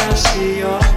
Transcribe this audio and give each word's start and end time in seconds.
I 0.00 0.14
see 0.14 0.58
your 0.58 0.87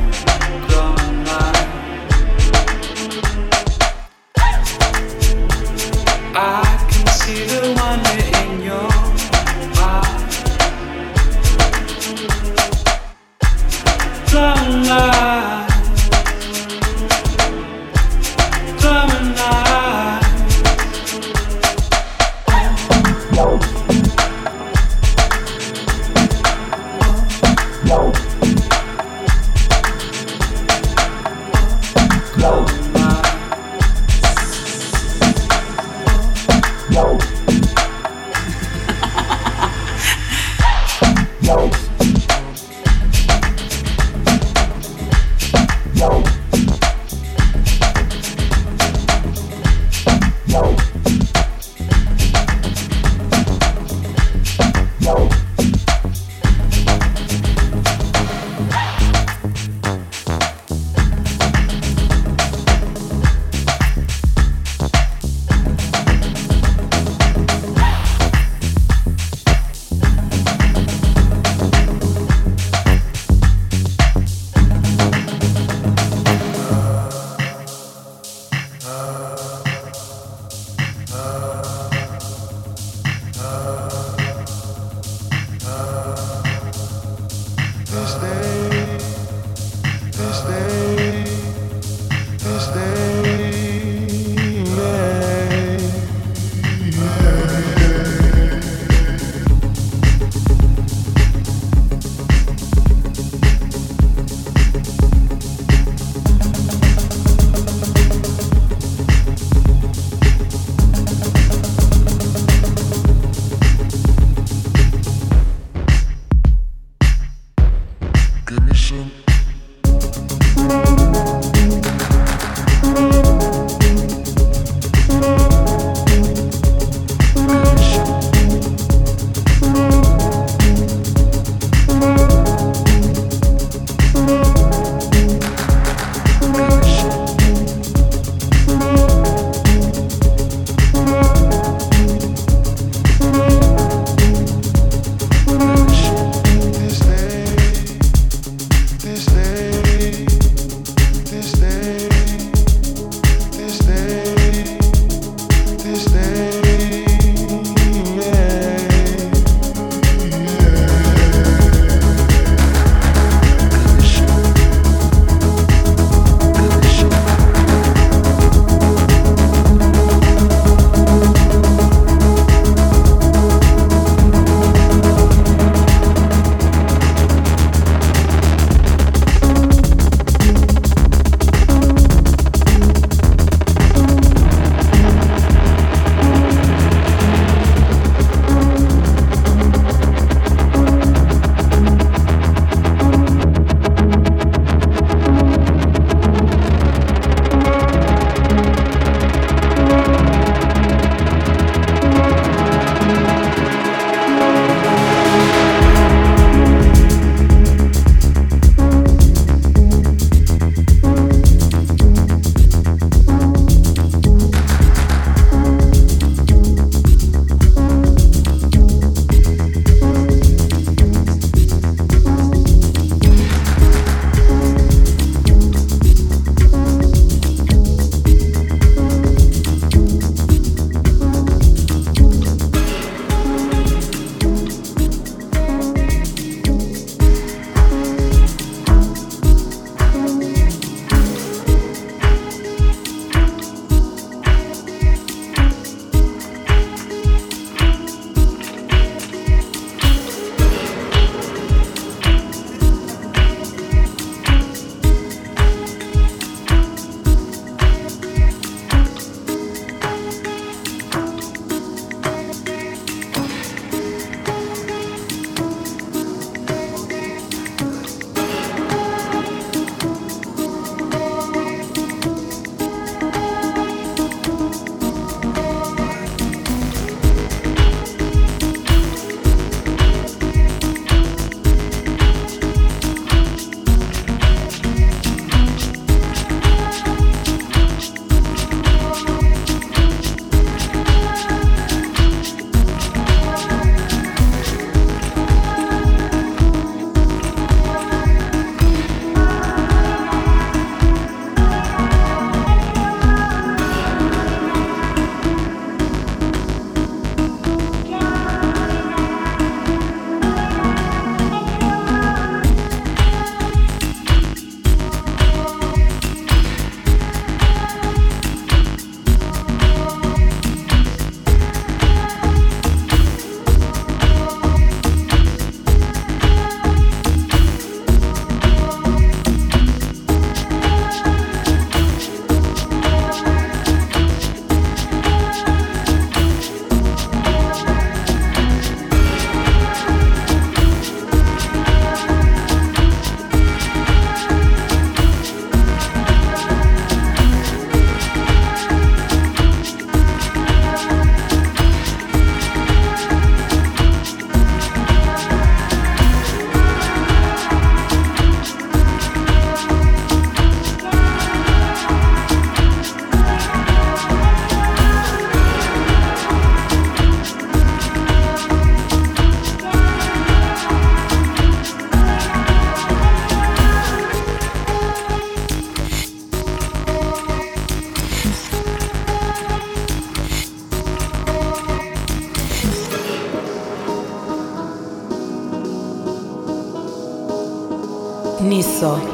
Niso. 389.01 389.30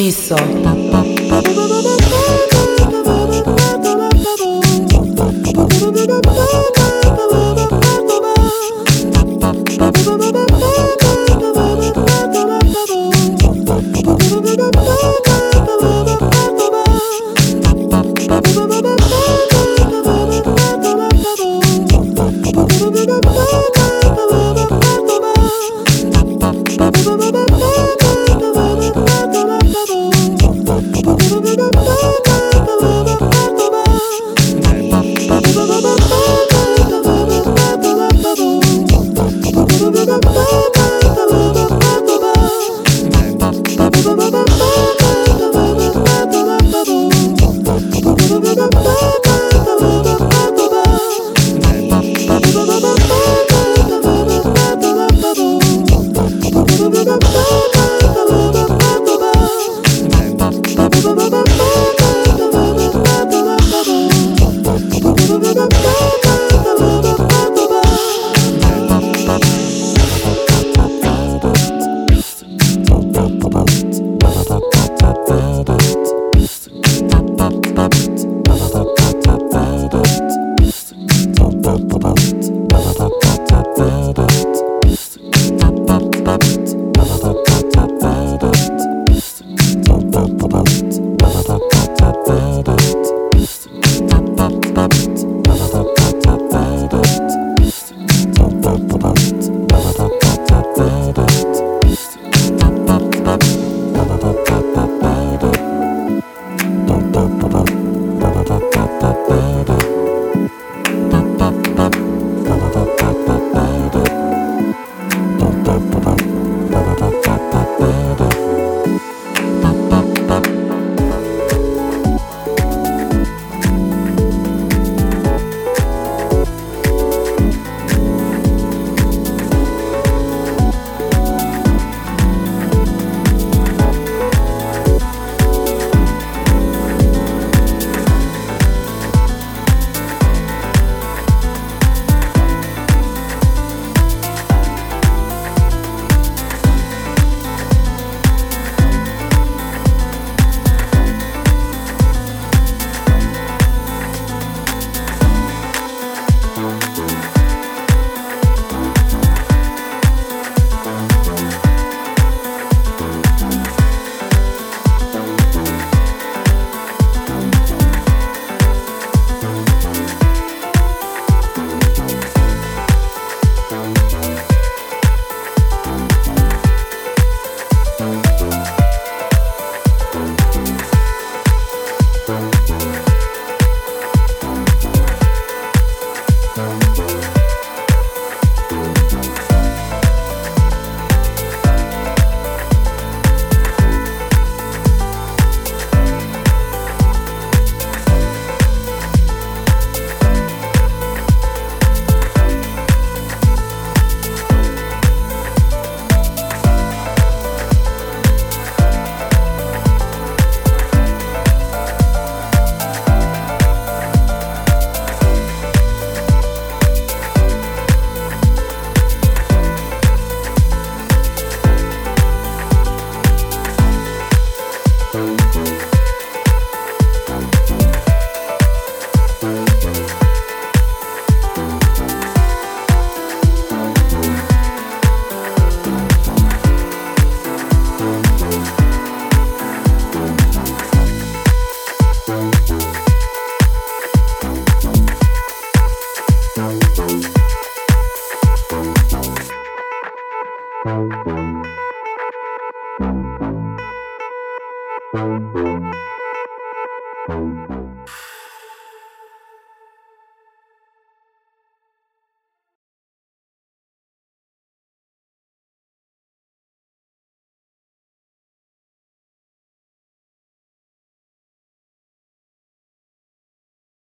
Nisso. 0.00 0.79